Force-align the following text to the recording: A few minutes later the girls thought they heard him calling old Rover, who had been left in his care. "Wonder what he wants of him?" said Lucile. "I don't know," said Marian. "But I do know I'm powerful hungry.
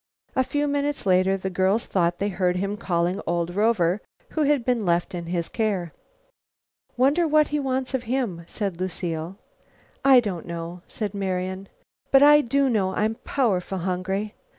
A 0.35 0.43
few 0.43 0.67
minutes 0.67 1.05
later 1.05 1.37
the 1.37 1.51
girls 1.51 1.85
thought 1.85 2.17
they 2.17 2.29
heard 2.29 2.55
him 2.55 2.75
calling 2.75 3.21
old 3.27 3.53
Rover, 3.55 4.01
who 4.29 4.41
had 4.45 4.65
been 4.65 4.83
left 4.83 5.13
in 5.13 5.27
his 5.27 5.47
care. 5.47 5.93
"Wonder 6.97 7.27
what 7.27 7.49
he 7.49 7.59
wants 7.59 7.93
of 7.93 8.05
him?" 8.09 8.43
said 8.47 8.79
Lucile. 8.81 9.37
"I 10.03 10.19
don't 10.19 10.47
know," 10.47 10.81
said 10.87 11.13
Marian. 11.13 11.67
"But 12.09 12.23
I 12.23 12.41
do 12.41 12.67
know 12.67 12.95
I'm 12.95 13.13
powerful 13.13 13.77
hungry. 13.77 14.33